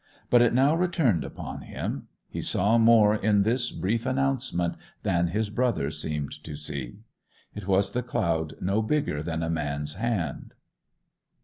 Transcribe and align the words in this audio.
But 0.31 0.41
it 0.41 0.51
now 0.55 0.73
returned 0.73 1.23
upon 1.23 1.61
him; 1.61 2.07
he 2.27 2.41
saw 2.41 2.79
more 2.79 3.13
in 3.13 3.43
this 3.43 3.71
brief 3.71 4.03
announcement 4.07 4.73
than 5.03 5.27
his 5.27 5.51
brother 5.51 5.91
seemed 5.91 6.43
to 6.43 6.55
see. 6.55 7.01
It 7.53 7.67
was 7.67 7.91
the 7.91 8.01
cloud 8.01 8.55
no 8.59 8.81
bigger 8.81 9.21
than 9.21 9.43
a 9.43 9.47
man's 9.51 9.93
hand. 9.93 10.55